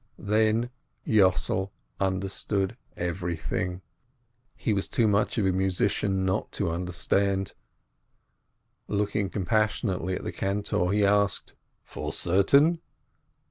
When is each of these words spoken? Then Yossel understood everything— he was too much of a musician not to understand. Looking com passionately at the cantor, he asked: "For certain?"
Then 0.17 0.71
Yossel 1.05 1.69
understood 1.99 2.75
everything— 2.97 3.83
he 4.55 4.73
was 4.73 4.87
too 4.87 5.07
much 5.07 5.37
of 5.37 5.45
a 5.45 5.51
musician 5.51 6.25
not 6.25 6.51
to 6.53 6.71
understand. 6.71 7.53
Looking 8.87 9.29
com 9.29 9.45
passionately 9.45 10.15
at 10.15 10.23
the 10.23 10.31
cantor, 10.31 10.89
he 10.91 11.05
asked: 11.05 11.53
"For 11.83 12.11
certain?" 12.11 12.81